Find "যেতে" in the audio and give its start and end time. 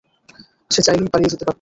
1.31-1.37